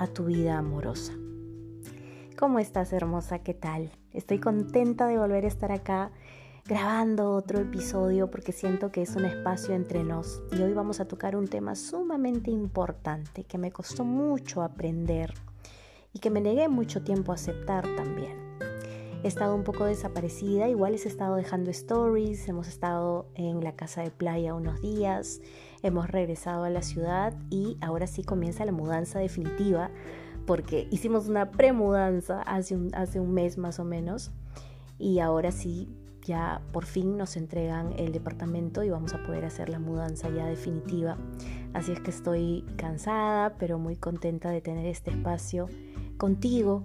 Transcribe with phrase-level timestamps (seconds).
[0.00, 1.12] a tu vida amorosa.
[2.38, 3.40] ¿Cómo estás hermosa?
[3.40, 3.92] ¿Qué tal?
[4.14, 6.10] Estoy contenta de volver a estar acá
[6.64, 11.04] grabando otro episodio porque siento que es un espacio entre nos y hoy vamos a
[11.04, 15.34] tocar un tema sumamente importante que me costó mucho aprender
[16.14, 18.49] y que me negué mucho tiempo a aceptar también.
[19.22, 24.00] He estado un poco desaparecida, igual he estado dejando stories, hemos estado en la casa
[24.02, 25.42] de playa unos días,
[25.82, 29.90] hemos regresado a la ciudad y ahora sí comienza la mudanza definitiva
[30.46, 34.30] porque hicimos una premudanza hace un, hace un mes más o menos
[34.98, 39.68] y ahora sí ya por fin nos entregan el departamento y vamos a poder hacer
[39.68, 41.18] la mudanza ya definitiva.
[41.74, 45.68] Así es que estoy cansada pero muy contenta de tener este espacio
[46.16, 46.84] contigo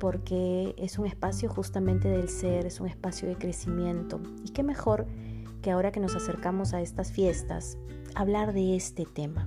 [0.00, 4.18] porque es un espacio justamente del ser, es un espacio de crecimiento.
[4.42, 5.06] Y qué mejor
[5.62, 7.76] que ahora que nos acercamos a estas fiestas,
[8.14, 9.46] hablar de este tema.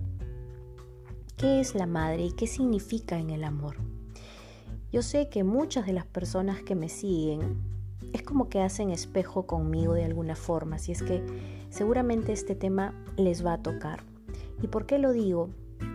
[1.38, 3.78] ¿Qué es la madre y qué significa en el amor?
[4.92, 7.60] Yo sé que muchas de las personas que me siguen
[8.14, 11.26] es como que hacen espejo conmigo de alguna forma, así es que
[11.72, 14.04] seguramente este tema les va a tocar.
[14.62, 15.50] ¿Y por qué lo digo?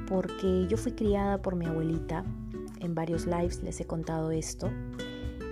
[0.09, 2.25] Porque yo fui criada por mi abuelita,
[2.81, 4.71] en varios lives les he contado esto.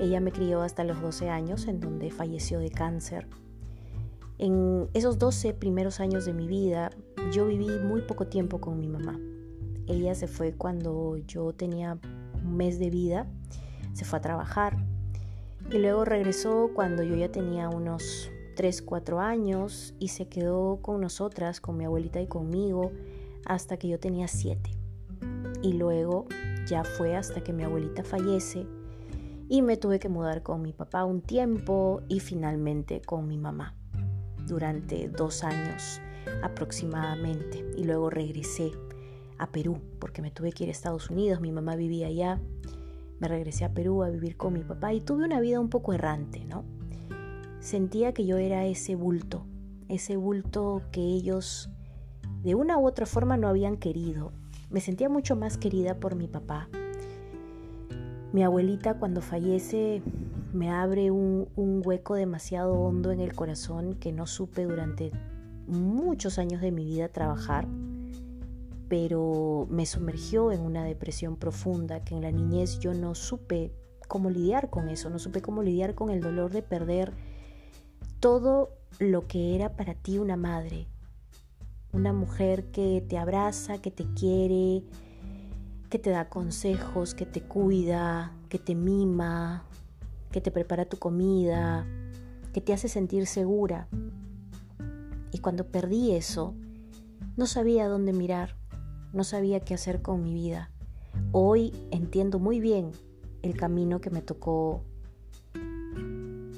[0.01, 3.27] Ella me crió hasta los 12 años, en donde falleció de cáncer.
[4.39, 6.91] En esos 12 primeros años de mi vida,
[7.33, 9.19] yo viví muy poco tiempo con mi mamá.
[9.87, 11.99] Ella se fue cuando yo tenía
[12.45, 13.27] un mes de vida,
[13.95, 14.77] se fue a trabajar
[15.71, 21.01] y luego regresó cuando yo ya tenía unos 3, 4 años y se quedó con
[21.01, 22.93] nosotras, con mi abuelita y conmigo,
[23.45, 24.71] hasta que yo tenía 7.
[25.63, 26.27] Y luego
[26.67, 28.67] ya fue hasta que mi abuelita fallece
[29.49, 33.75] y me tuve que mudar con mi papá un tiempo y finalmente con mi mamá
[34.47, 36.01] durante dos años
[36.43, 38.73] aproximadamente y luego regresé
[39.39, 42.41] a Perú porque me tuve que ir a Estados Unidos, mi mamá vivía allá,
[43.21, 45.93] me regresé a Perú a vivir con mi papá y tuve una vida un poco
[45.93, 46.65] errante, ¿no?
[47.61, 49.47] Sentía que yo era ese bulto,
[49.89, 51.71] ese bulto que ellos
[52.43, 54.33] de una u otra forma no habían querido.
[54.69, 56.69] Me sentía mucho más querida por mi papá.
[58.33, 60.03] Mi abuelita cuando fallece
[60.53, 61.49] me abre un,
[61.85, 65.13] hueco demasiado hondo en el corazón que no supe durante
[65.67, 67.69] muchos años de mi vida trabajar,
[68.89, 73.73] pero me sumergió en una depresión profunda que en la niñez yo no supe
[74.09, 77.13] cómo lidiar con eso, no supe cómo lidiar con el dolor de perder
[78.21, 80.89] todo lo que era para ti una madre,
[81.97, 84.85] una mujer que te abraza, que te quiere,
[85.89, 89.65] que te da consejos, que te cuida, que te mima,
[90.31, 91.87] que te prepara tu comida,
[92.53, 93.89] que te hace sentir segura.
[95.33, 96.55] Y cuando perdí eso,
[97.37, 98.57] no sabía dónde mirar,
[99.15, 100.71] no sabía qué hacer con mi vida.
[101.33, 102.93] Hoy entiendo muy bien
[103.41, 104.83] el camino que me tocó,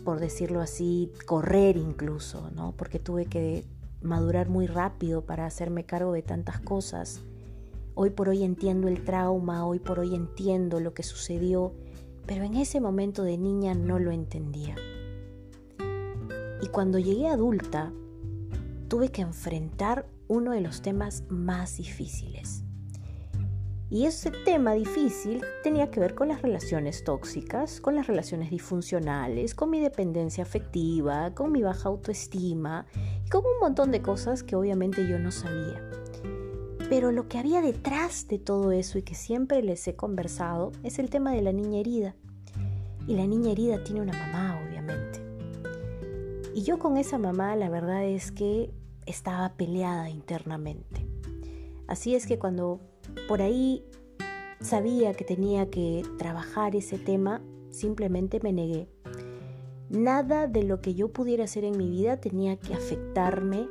[0.05, 2.72] por decirlo así, correr incluso, ¿no?
[2.76, 3.65] Porque tuve que
[4.00, 7.20] madurar muy rápido para hacerme cargo de tantas cosas.
[7.94, 11.72] Hoy por hoy entiendo el trauma, hoy por hoy entiendo lo que sucedió
[12.28, 14.76] pero en ese momento de niña no lo entendía.
[16.61, 17.90] Y cuando llegué adulta,
[18.88, 22.64] tuve que enfrentar uno de los temas más difíciles.
[23.88, 29.55] Y ese tema difícil tenía que ver con las relaciones tóxicas, con las relaciones disfuncionales,
[29.55, 32.84] con mi dependencia afectiva, con mi baja autoestima
[33.28, 35.82] con un montón de cosas que obviamente yo no sabía.
[36.88, 40.98] Pero lo que había detrás de todo eso y que siempre les he conversado es
[40.98, 42.16] el tema de la niña herida.
[43.06, 45.20] Y la niña herida tiene una mamá, obviamente.
[46.54, 48.70] Y yo con esa mamá la verdad es que
[49.06, 51.06] estaba peleada internamente.
[51.86, 52.81] Así es que cuando
[53.28, 53.84] por ahí
[54.60, 58.88] sabía que tenía que trabajar ese tema, simplemente me negué.
[59.90, 63.69] Nada de lo que yo pudiera hacer en mi vida tenía que afectarme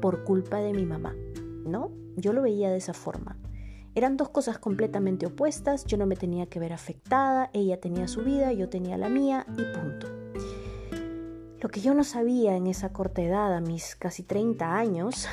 [0.00, 1.14] por culpa de mi mamá,
[1.66, 1.92] ¿no?
[2.16, 3.36] Yo lo veía de esa forma.
[3.94, 8.22] Eran dos cosas completamente opuestas, yo no me tenía que ver afectada, ella tenía su
[8.22, 10.06] vida, yo tenía la mía y punto.
[11.60, 15.28] Lo que yo no sabía en esa corta edad, a mis casi 30 años,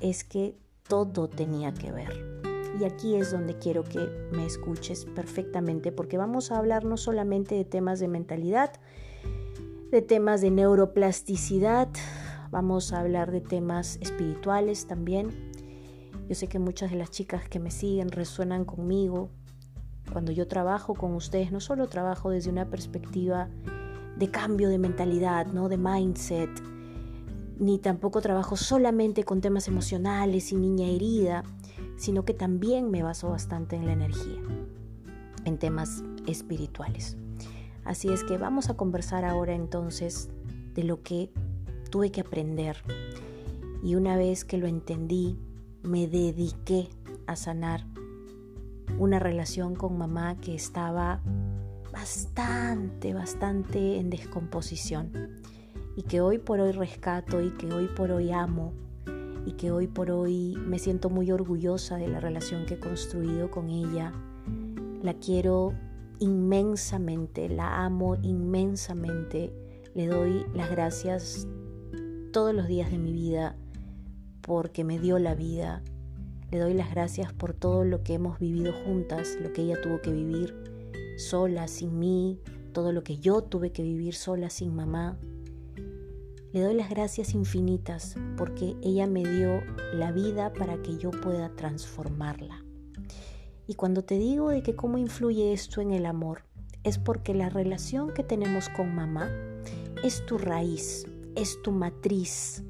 [0.00, 2.42] es que todo tenía que ver.
[2.78, 7.54] Y aquí es donde quiero que me escuches perfectamente, porque vamos a hablar no solamente
[7.54, 8.72] de temas de mentalidad,
[9.90, 11.88] de temas de neuroplasticidad,
[12.50, 15.50] vamos a hablar de temas espirituales también,
[16.30, 19.30] yo sé que muchas de las chicas que me siguen resuenan conmigo.
[20.12, 23.48] Cuando yo trabajo con ustedes, no solo trabajo desde una perspectiva
[24.16, 25.68] de cambio de mentalidad, ¿no?
[25.68, 26.50] de mindset,
[27.58, 31.42] ni tampoco trabajo solamente con temas emocionales y niña herida,
[31.96, 34.40] sino que también me baso bastante en la energía,
[35.44, 37.16] en temas espirituales.
[37.90, 40.30] Así es que vamos a conversar ahora entonces
[40.74, 41.32] de lo que
[41.90, 42.76] tuve que aprender.
[43.82, 45.36] Y una vez que lo entendí,
[45.82, 46.88] me dediqué
[47.26, 47.84] a sanar
[48.96, 51.20] una relación con mamá que estaba
[51.92, 55.40] bastante, bastante en descomposición
[55.96, 58.72] y que hoy por hoy rescato y que hoy por hoy amo
[59.44, 63.50] y que hoy por hoy me siento muy orgullosa de la relación que he construido
[63.50, 64.12] con ella.
[65.02, 65.74] La quiero
[66.20, 69.52] inmensamente, la amo inmensamente,
[69.94, 71.48] le doy las gracias
[72.32, 73.56] todos los días de mi vida
[74.40, 75.82] porque me dio la vida.
[76.50, 80.00] Le doy las gracias por todo lo que hemos vivido juntas, lo que ella tuvo
[80.00, 80.54] que vivir
[81.16, 82.40] sola, sin mí,
[82.72, 85.18] todo lo que yo tuve que vivir sola, sin mamá.
[86.52, 89.62] Le doy las gracias infinitas porque ella me dio
[89.94, 92.64] la vida para que yo pueda transformarla.
[93.70, 96.42] Y cuando te digo de que cómo influye esto en el amor,
[96.82, 99.30] es porque la relación que tenemos con mamá
[100.02, 101.06] es tu raíz,
[101.36, 102.64] es tu matriz,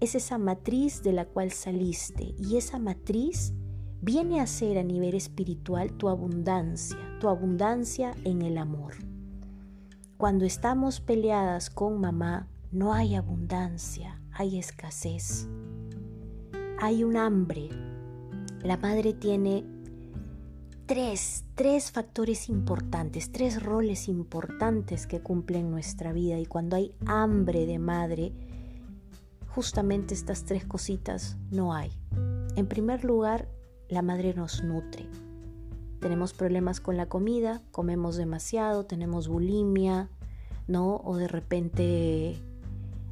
[0.00, 3.52] es esa matriz de la cual saliste y esa matriz
[4.00, 8.94] viene a ser a nivel espiritual tu abundancia, tu abundancia en el amor.
[10.16, 15.50] Cuando estamos peleadas con mamá, no hay abundancia, hay escasez,
[16.80, 17.68] hay un hambre.
[18.62, 19.75] La madre tiene
[20.86, 26.94] tres, tres factores importantes, tres roles importantes que cumple en nuestra vida y cuando hay
[27.06, 28.32] hambre de madre,
[29.48, 31.90] justamente estas tres cositas no hay.
[32.54, 33.48] En primer lugar,
[33.88, 35.06] la madre nos nutre.
[36.00, 40.08] Tenemos problemas con la comida, comemos demasiado, tenemos bulimia,
[40.68, 40.96] ¿no?
[41.04, 42.40] O de repente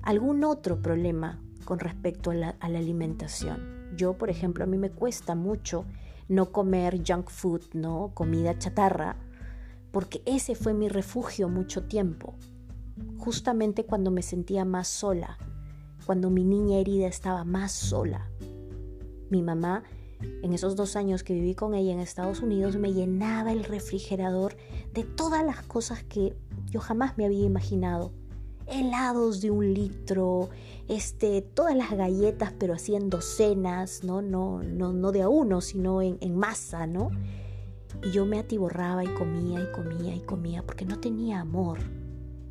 [0.02, 3.96] algún otro problema con respecto a la, a la alimentación.
[3.96, 5.84] Yo, por ejemplo, a mí me cuesta mucho
[6.28, 8.12] no comer junk food, ¿no?
[8.14, 9.16] Comida chatarra,
[9.90, 12.34] porque ese fue mi refugio mucho tiempo.
[13.18, 15.38] Justamente cuando me sentía más sola,
[16.06, 18.30] cuando mi niña herida estaba más sola.
[19.30, 19.82] Mi mamá,
[20.42, 24.56] en esos dos años que viví con ella en Estados Unidos, me llenaba el refrigerador
[24.92, 26.36] de todas las cosas que
[26.70, 28.12] yo jamás me había imaginado.
[28.66, 30.48] Helados de un litro,
[30.88, 34.22] este, todas las galletas, pero así en docenas, ¿no?
[34.22, 37.10] No, no, no de a uno, sino en, en masa, ¿no?
[38.02, 41.78] Y yo me atiborraba y comía y comía y comía porque no tenía amor.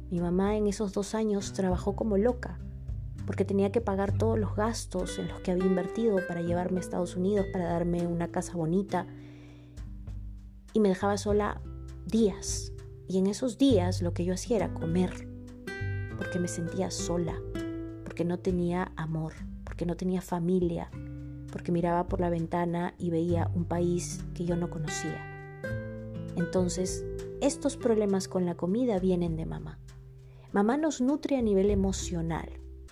[0.09, 2.59] Mi mamá en esos dos años trabajó como loca
[3.25, 6.81] porque tenía que pagar todos los gastos en los que había invertido para llevarme a
[6.81, 9.07] Estados Unidos, para darme una casa bonita.
[10.73, 11.61] Y me dejaba sola
[12.05, 12.73] días.
[13.07, 15.27] Y en esos días lo que yo hacía era comer,
[16.23, 17.35] porque me sentía sola,
[18.05, 19.33] porque no tenía amor,
[19.65, 20.89] porque no tenía familia,
[21.51, 25.19] porque miraba por la ventana y veía un país que yo no conocía.
[26.37, 27.03] Entonces,
[27.41, 29.79] estos problemas con la comida vienen de mamá.
[30.53, 32.47] Mamá nos nutre a nivel emocional,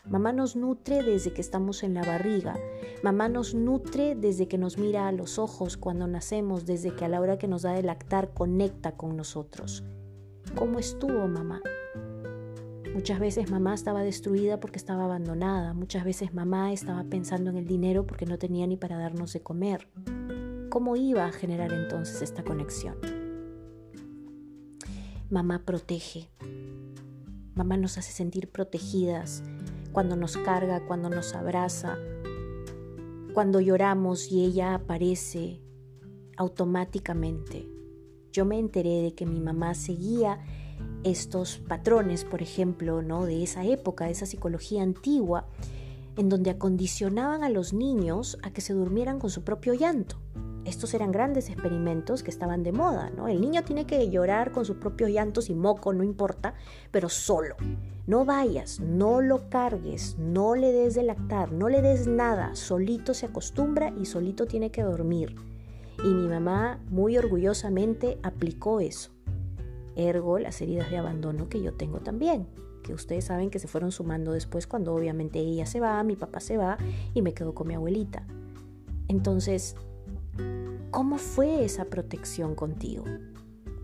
[0.09, 2.57] Mamá nos nutre desde que estamos en la barriga.
[3.03, 7.07] Mamá nos nutre desde que nos mira a los ojos cuando nacemos, desde que a
[7.07, 9.83] la hora que nos da de lactar conecta con nosotros.
[10.55, 11.61] ¿Cómo estuvo mamá?
[12.93, 15.73] Muchas veces mamá estaba destruida porque estaba abandonada.
[15.73, 19.41] Muchas veces mamá estaba pensando en el dinero porque no tenía ni para darnos de
[19.41, 19.87] comer.
[20.69, 22.95] ¿Cómo iba a generar entonces esta conexión?
[25.29, 26.29] Mamá protege.
[27.55, 29.41] Mamá nos hace sentir protegidas,
[29.93, 31.97] cuando nos carga, cuando nos abraza,
[33.33, 35.61] cuando lloramos y ella aparece
[36.35, 37.67] automáticamente.
[38.31, 40.39] Yo me enteré de que mi mamá seguía
[41.03, 43.25] estos patrones, por ejemplo, ¿no?
[43.25, 45.45] de esa época, de esa psicología antigua,
[46.17, 50.17] en donde acondicionaban a los niños a que se durmieran con su propio llanto.
[50.63, 53.27] estos eran grandes experimentos que estaban de moda, ¿no?
[53.27, 56.53] El niño tiene que llorar con sus propios llantos y moco, no importa,
[56.91, 57.55] pero solo.
[58.05, 63.15] No vayas, no lo cargues, no le des de lactar, no le des nada, solito
[63.15, 65.35] se acostumbra y solito tiene que dormir.
[66.03, 69.11] Y mi mamá muy orgullosamente aplicó eso.
[69.95, 72.47] Ergo las heridas de abandono que yo tengo también,
[72.83, 76.39] que ustedes saben que se fueron sumando después cuando obviamente ella se va, mi papá
[76.39, 76.77] se va
[77.13, 78.25] y me quedo con mi abuelita.
[79.07, 79.75] Entonces,
[80.91, 83.05] ¿Cómo fue esa protección contigo?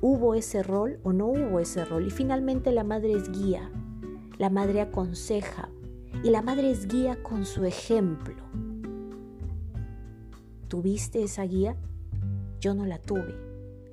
[0.02, 2.06] ¿Hubo ese rol o no hubo ese rol?
[2.06, 3.72] Y finalmente la madre es guía,
[4.38, 5.70] la madre aconseja
[6.22, 8.36] y la madre es guía con su ejemplo.
[10.68, 11.78] ¿Tuviste esa guía?
[12.60, 13.47] Yo no la tuve.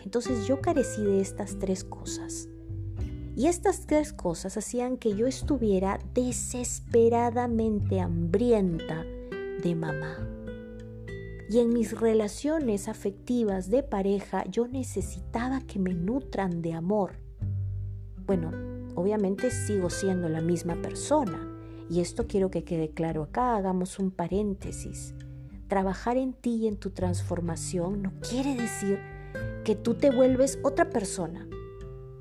[0.04, 2.48] Entonces yo carecí de estas tres cosas.
[3.36, 9.04] Y estas tres cosas hacían que yo estuviera desesperadamente hambrienta
[9.62, 10.18] de mamá.
[11.50, 17.18] Y en mis relaciones afectivas de pareja yo necesitaba que me nutran de amor.
[18.26, 18.52] Bueno,
[18.94, 21.50] obviamente sigo siendo la misma persona.
[21.90, 25.14] Y esto quiero que quede claro acá, hagamos un paréntesis.
[25.68, 29.00] Trabajar en ti y en tu transformación no quiere decir
[29.64, 31.48] que tú te vuelves otra persona.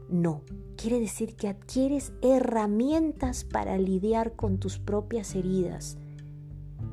[0.09, 0.43] No,
[0.77, 5.97] quiere decir que adquieres herramientas para lidiar con tus propias heridas,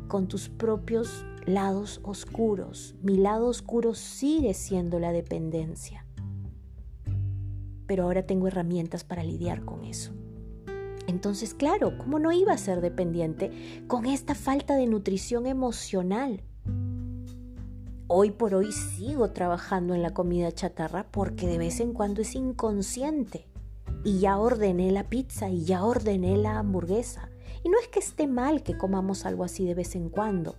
[0.08, 2.96] con tus propios lados oscuros.
[3.02, 6.04] Mi lado oscuro sigue siendo la dependencia.
[7.86, 10.12] Pero ahora tengo herramientas para lidiar con eso.
[11.06, 16.42] Entonces, claro, ¿cómo no iba a ser dependiente con esta falta de nutrición emocional?
[18.12, 22.34] Hoy por hoy sigo trabajando en la comida chatarra porque de vez en cuando es
[22.34, 23.46] inconsciente.
[24.02, 27.28] Y ya ordené la pizza y ya ordené la hamburguesa.
[27.62, 30.56] Y no es que esté mal que comamos algo así de vez en cuando,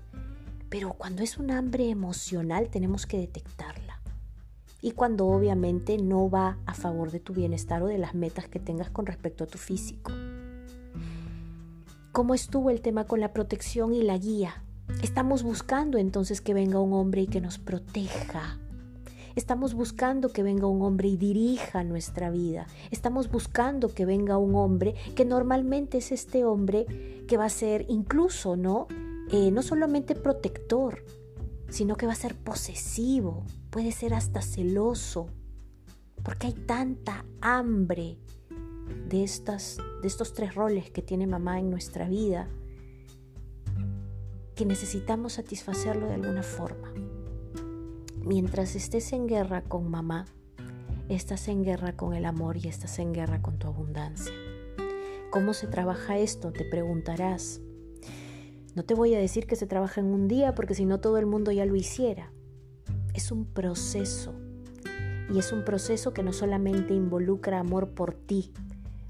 [0.70, 4.00] pero cuando es un hambre emocional tenemos que detectarla.
[4.82, 8.62] Y cuando obviamente no va a favor de tu bienestar o de las metas que
[8.62, 10.14] tengas con respecto a tu físico.
[12.14, 14.64] ¿Cómo estuvo el tema con la protección y la guía?
[15.02, 18.60] Estamos buscando entonces que venga un hombre y que nos proteja.
[19.36, 22.68] Estamos buscando que venga un hombre y dirija nuestra vida.
[22.92, 26.86] Estamos buscando que venga un hombre que normalmente es este hombre
[27.28, 28.88] que va a ser incluso, ¿no?
[29.32, 31.06] Eh, no solamente protector,
[31.70, 35.28] sino que va a ser posesivo, puede ser hasta celoso,
[36.24, 38.18] porque hay tanta hambre
[39.08, 42.50] de, estas, de estos tres roles que tiene mamá en nuestra vida
[44.66, 46.94] necesitamos satisfacerlo de alguna forma.
[48.18, 50.26] Mientras estés en guerra con mamá,
[51.10, 54.34] estás en guerra con el amor y estás en guerra con tu abundancia.
[55.32, 56.52] ¿Cómo se trabaja esto?
[56.52, 57.62] Te preguntarás.
[58.76, 61.18] No te voy a decir que se trabaja en un día porque si no todo
[61.18, 62.32] el mundo ya lo hiciera.
[63.14, 64.34] Es un proceso.
[65.34, 68.52] Y es un proceso que no solamente involucra amor por ti,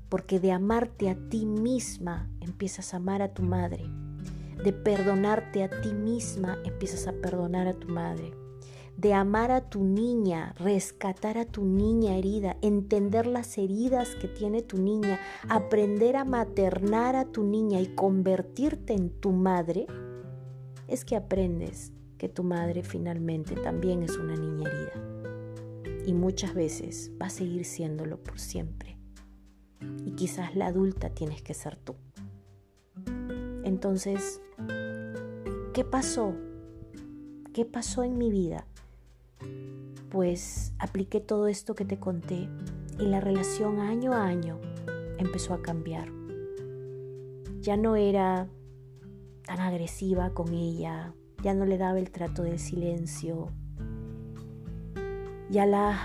[0.10, 3.86] porque de amarte a ti misma empiezas a amar a tu madre.
[4.64, 8.32] De perdonarte a ti misma empiezas a perdonar a tu madre
[9.02, 14.62] de amar a tu niña, rescatar a tu niña herida, entender las heridas que tiene
[14.62, 19.88] tu niña, aprender a maternar a tu niña y convertirte en tu madre,
[20.88, 26.06] es que aprendes que tu madre finalmente también es una niña herida.
[26.06, 28.98] Y muchas veces va a seguir siéndolo por siempre.
[30.06, 31.96] Y quizás la adulta tienes que ser tú.
[33.64, 34.42] Entonces,
[35.74, 36.36] ¿qué pasó?
[37.54, 38.66] ¿Qué pasó en mi vida?
[40.12, 42.50] pues apliqué todo esto que te conté
[43.00, 44.60] y la relación año a año
[45.18, 46.10] empezó a cambiar.
[47.62, 48.50] Ya no era
[49.46, 53.48] tan agresiva con ella, ya no le daba el trato del silencio,
[55.50, 55.98] ya la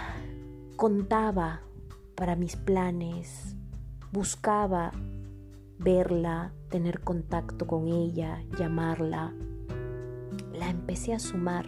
[0.76, 1.62] contaba
[2.14, 3.56] para mis planes,
[4.12, 4.92] buscaba
[5.78, 9.34] verla, tener contacto con ella, llamarla.
[10.52, 11.66] La empecé a sumar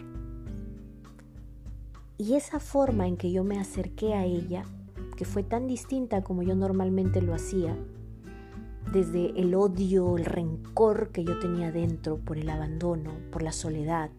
[2.19, 4.65] y esa forma en que yo me acerqué a ella,
[5.15, 7.77] que fue tan distinta como yo normalmente lo hacía,
[8.91, 14.11] desde el odio, el rencor que yo tenía dentro por el abandono, por la soledad.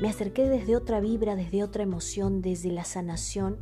[0.00, 3.56] Me acerqué desde otra vibra, desde otra emoción, desde la sanación,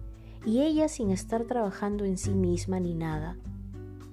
[0.44, 3.38] y ella sin estar trabajando en sí misma ni nada,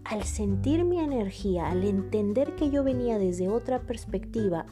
[0.05, 4.65] al sentir mi energía, al entender que yo venía desde otra perspectiva,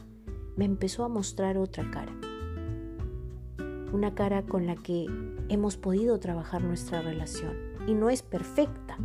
[0.56, 2.12] me empezó a mostrar otra cara
[3.92, 5.06] una cara con la que
[5.48, 7.52] hemos podido trabajar nuestra relación.
[7.86, 8.96] Y no es perfecta.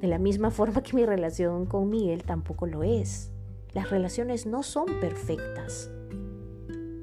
[0.00, 3.30] De la misma forma que mi relación con Miguel tampoco lo es.
[3.72, 5.90] Las relaciones no son perfectas.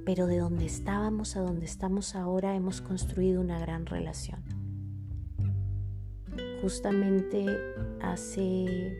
[0.06, 4.44] pero de donde estábamos a donde estamos ahora hemos construido una gran relación.
[6.62, 7.46] Justamente
[8.04, 8.98] hace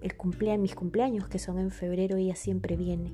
[0.00, 3.12] el cumpleaños, mis cumpleaños que son en febrero, ella siempre viene.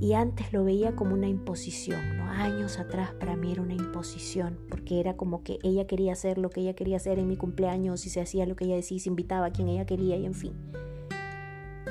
[0.00, 2.24] Y antes lo veía como una imposición, ¿no?
[2.24, 6.50] Años atrás para mí era una imposición, porque era como que ella quería hacer lo
[6.50, 9.08] que ella quería hacer en mi cumpleaños y se hacía lo que ella decía, se
[9.08, 10.52] invitaba a quien ella quería y en fin.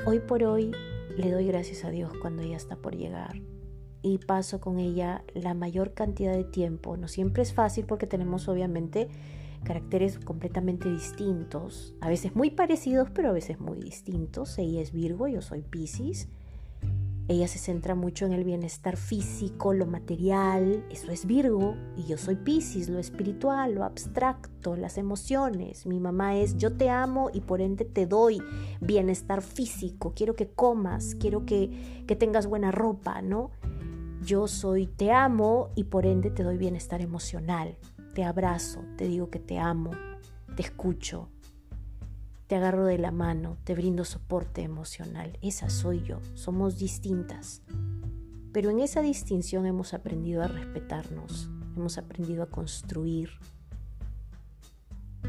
[0.06, 0.70] Hoy por hoy
[1.16, 3.40] le doy gracias a Dios cuando ella está por llegar
[4.02, 6.96] y paso con ella la mayor cantidad de tiempo.
[6.96, 9.08] No siempre es fácil porque tenemos obviamente
[9.66, 14.56] caracteres completamente distintos, a veces muy parecidos pero a veces muy distintos.
[14.58, 16.28] Ella es Virgo, yo soy Pisces.
[17.28, 22.18] Ella se centra mucho en el bienestar físico, lo material, eso es Virgo, y yo
[22.18, 25.86] soy Pisces, lo espiritual, lo abstracto, las emociones.
[25.86, 28.40] Mi mamá es yo te amo y por ende te doy
[28.80, 33.50] bienestar físico, quiero que comas, quiero que, que tengas buena ropa, ¿no?
[34.22, 37.76] Yo soy te amo y por ende te doy bienestar emocional.
[38.16, 39.90] Te abrazo, te digo que te amo,
[40.54, 41.28] te escucho,
[42.46, 45.38] te agarro de la mano, te brindo soporte emocional.
[45.42, 47.60] Esa soy yo, somos distintas.
[48.54, 53.32] Pero en esa distinción hemos aprendido a respetarnos, hemos aprendido a construir.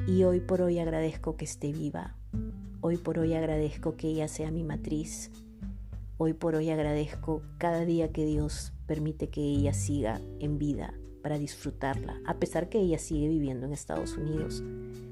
[0.07, 2.15] Y hoy por hoy agradezco que esté viva.
[2.79, 5.29] Hoy por hoy agradezco que ella sea mi matriz.
[6.17, 10.93] Hoy por hoy agradezco cada día que Dios permite que ella siga en vida
[11.27, 14.63] para disfrutarla, a pesar que ella sigue viviendo en Estados Unidos.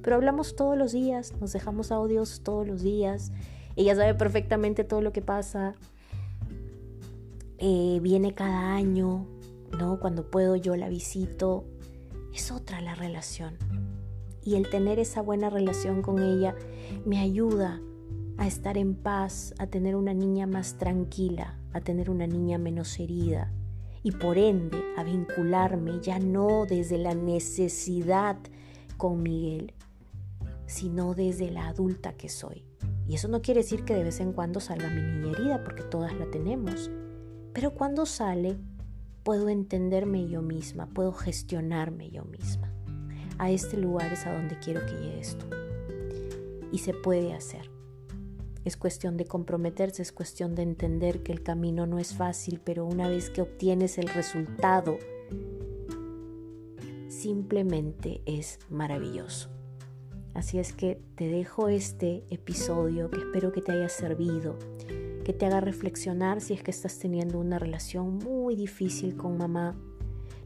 [0.02, 3.34] Pero hablamos todos los días, nos dejamos audios todos los días,
[3.76, 5.76] ella sabe perfectamente todo lo que pasa,
[7.58, 9.28] eh, viene cada año,
[9.78, 10.00] ¿no?
[10.00, 11.66] Cuando puedo yo la visito,
[12.34, 13.58] es otra la relación.
[14.42, 16.56] Y el tener esa buena relación con ella
[17.06, 17.82] me ayuda
[18.38, 22.98] a estar en paz, a tener una niña más tranquila, a tener una niña menos
[23.02, 23.52] herida,
[24.06, 28.38] y por ende a vincularme ya no desde la necesidad
[28.98, 29.74] con Miguel,
[30.68, 32.64] sino desde la adulta que soy.
[33.08, 35.82] Y eso no quiere decir que de vez en cuando salga mi niña herida, porque
[35.82, 36.92] todas la tenemos.
[37.52, 38.60] Pero cuando sale,
[39.24, 42.72] puedo entenderme yo misma, puedo gestionarme yo misma.
[43.40, 45.48] A este lugar es a donde quiero que llegue esto.
[46.72, 47.75] Y se puede hacer.
[48.66, 52.84] Es cuestión de comprometerse, es cuestión de entender que el camino no es fácil, pero
[52.84, 54.98] una vez que obtienes el resultado,
[57.08, 59.52] simplemente es maravilloso.
[60.34, 64.58] Así es que te dejo este episodio que espero que te haya servido,
[65.24, 69.80] que te haga reflexionar si es que estás teniendo una relación muy difícil con mamá.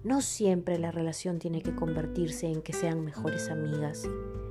[0.04, 4.04] No siempre la relación tiene que convertirse en que sean mejores amigas.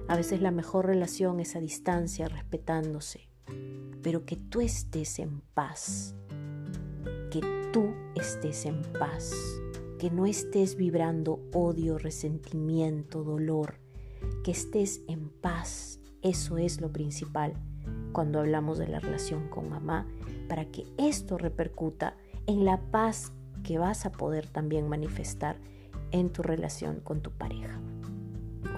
[0.09, 3.29] A veces la mejor relación es a distancia, respetándose
[4.03, 6.15] pero que tú estés en paz,
[7.31, 7.41] que
[7.73, 9.35] tú estés en paz,
[9.99, 13.81] que no estés vibrando odio, resentimiento, dolor,
[14.45, 16.01] que estés en paz.
[16.23, 17.55] Eso es lo principal
[18.13, 20.07] cuando hablamos de la relación con mamá,
[20.49, 23.33] para que esto repercuta en la paz
[23.63, 25.57] que vas a poder también manifestar
[26.11, 27.81] en tu relación con tu pareja.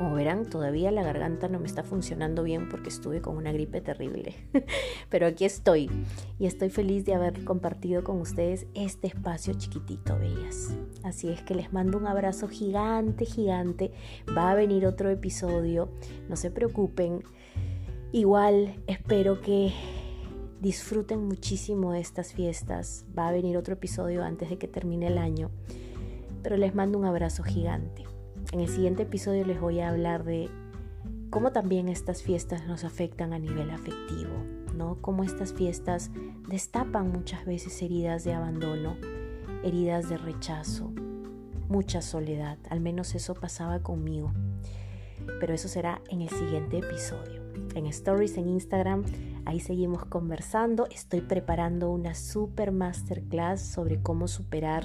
[0.01, 3.83] Como verán, todavía la garganta no me está funcionando bien porque estuve con una gripe
[3.83, 4.35] terrible.
[5.11, 5.91] Pero aquí estoy
[6.39, 10.75] y estoy feliz de haber compartido con ustedes este espacio chiquitito, bellas.
[11.03, 13.93] Así es que les mando un abrazo gigante, gigante.
[14.35, 15.91] Va a venir otro episodio,
[16.31, 17.23] no se preocupen.
[18.11, 19.75] Igual espero que
[20.63, 23.05] disfruten muchísimo estas fiestas.
[23.19, 25.51] Va a venir otro episodio antes de que termine el año.
[26.43, 28.07] Pero les mando un abrazo gigante.
[28.53, 30.51] En el siguiente episodio les voy a hablar de
[31.31, 34.35] cómo también estas fiestas nos afectan a nivel afectivo,
[34.75, 34.99] ¿no?
[35.01, 36.11] Cómo estas fiestas
[36.49, 38.97] destapan muchas veces heridas de abandono,
[39.63, 40.93] heridas de rechazo,
[41.69, 44.33] mucha soledad, al menos eso pasaba conmigo.
[45.39, 47.41] Pero eso será en el siguiente episodio.
[47.77, 49.05] En Stories en Instagram,
[49.45, 50.89] ahí seguimos conversando.
[50.91, 54.85] Estoy preparando una super masterclass sobre cómo superar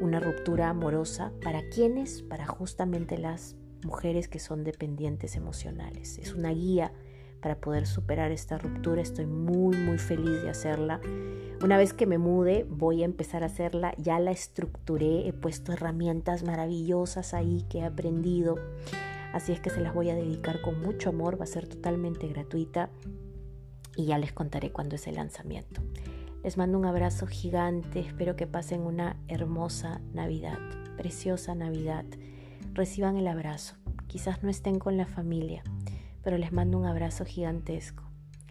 [0.00, 6.18] una ruptura amorosa para quienes, para justamente las mujeres que son dependientes emocionales.
[6.18, 6.92] Es una guía
[7.40, 9.00] para poder superar esta ruptura.
[9.00, 11.00] Estoy muy, muy feliz de hacerla.
[11.62, 13.94] Una vez que me mude, voy a empezar a hacerla.
[13.98, 18.56] Ya la estructuré, he puesto herramientas maravillosas ahí que he aprendido.
[19.32, 21.40] Así es que se las voy a dedicar con mucho amor.
[21.40, 22.90] Va a ser totalmente gratuita
[23.96, 25.82] y ya les contaré cuándo es el lanzamiento.
[26.42, 30.58] Les mando un abrazo gigante, espero que pasen una hermosa Navidad,
[30.96, 32.04] preciosa Navidad.
[32.74, 33.74] Reciban el abrazo.
[34.06, 35.62] Quizás no estén con la familia,
[36.22, 38.04] pero les mando un abrazo gigantesco.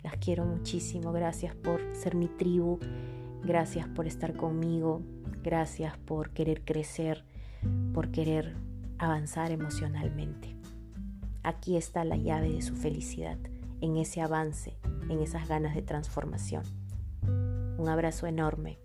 [0.03, 2.79] Las quiero muchísimo, gracias por ser mi tribu,
[3.43, 5.01] Gracias por estar conmigo.
[5.41, 7.23] Gracias por querer crecer,
[7.93, 8.55] por querer
[8.97, 10.55] avanzar emocionalmente.
[11.43, 13.37] Aquí está la llave de su felicidad,
[13.79, 14.77] en ese avance,
[15.09, 16.63] en esas ganas de transformación.
[17.77, 18.79] Un abrazo enorme.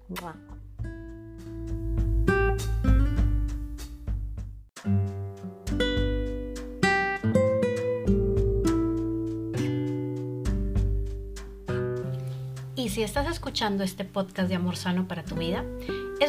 [12.74, 15.64] Y si estás escuchando este podcast de Amor Sano para tu vida,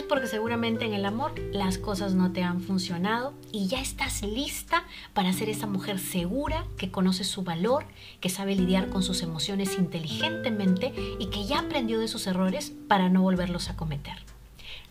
[0.07, 4.83] porque seguramente en el amor las cosas no te han funcionado y ya estás lista
[5.13, 7.85] para ser esa mujer segura que conoce su valor,
[8.19, 13.09] que sabe lidiar con sus emociones inteligentemente y que ya aprendió de sus errores para
[13.09, 14.17] no volverlos a cometer.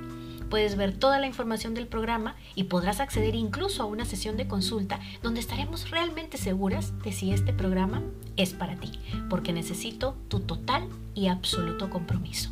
[0.51, 4.47] Puedes ver toda la información del programa y podrás acceder incluso a una sesión de
[4.47, 8.03] consulta donde estaremos realmente seguras de si este programa
[8.37, 8.93] es para ti,
[9.29, 12.51] porque necesito tu total y absoluto compromiso.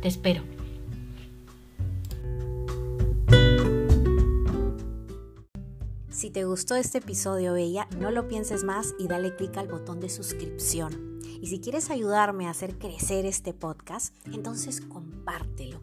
[0.00, 0.42] Te espero.
[6.08, 10.00] Si te gustó este episodio, Bella, no lo pienses más y dale clic al botón
[10.00, 11.20] de suscripción.
[11.42, 15.82] Y si quieres ayudarme a hacer crecer este podcast, entonces compártelo